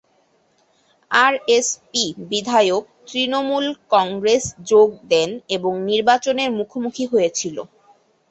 RSP 1.11 2.03
বিধায়ক 2.29 2.83
তৃণমূল 3.07 3.65
কংগ্রেস 3.93 4.43
যোগ 4.69 4.89
দেন 5.11 5.29
এবং 5.55 5.71
নির্বাচনের 5.89 6.49
মুখোমুখি 6.57 7.05
হয়েছিল। 7.11 7.57